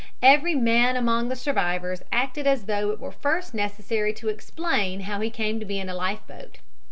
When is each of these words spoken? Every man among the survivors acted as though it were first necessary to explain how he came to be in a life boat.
Every 0.23 0.55
man 0.55 0.95
among 0.97 1.29
the 1.29 1.35
survivors 1.35 2.01
acted 2.11 2.47
as 2.47 2.63
though 2.63 2.89
it 2.89 2.99
were 2.99 3.11
first 3.11 3.53
necessary 3.53 4.13
to 4.15 4.29
explain 4.29 5.01
how 5.01 5.21
he 5.21 5.29
came 5.29 5.59
to 5.59 5.63
be 5.65 5.79
in 5.79 5.89
a 5.89 5.93
life 5.93 6.25
boat. 6.25 6.57